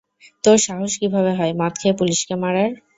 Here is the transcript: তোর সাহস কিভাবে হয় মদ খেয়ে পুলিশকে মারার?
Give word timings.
তোর 0.43 0.57
সাহস 0.67 0.91
কিভাবে 1.01 1.31
হয় 1.37 1.53
মদ 1.59 1.73
খেয়ে 1.79 1.97
পুলিশকে 1.99 2.33
মারার? 2.43 2.71